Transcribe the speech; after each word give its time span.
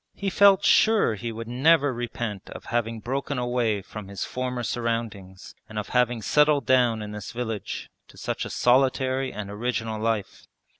He 0.15 0.31
felt 0.31 0.65
sure 0.65 1.13
he 1.13 1.31
would 1.31 1.47
never 1.47 1.93
repent 1.93 2.49
of 2.49 2.65
having 2.73 3.01
broken 3.01 3.37
away 3.37 3.83
from 3.83 4.07
his 4.07 4.25
former 4.25 4.63
surroundings 4.63 5.53
and 5.69 5.77
of 5.77 5.89
having 5.89 6.23
settled 6.23 6.65
down 6.65 7.03
in 7.03 7.11
this 7.11 7.31
village 7.31 7.91
to 8.07 8.17
such 8.17 8.43
a 8.43 8.49
solitary 8.49 9.31
and 9.31 9.51
original 9.51 10.01
life. 10.01 10.47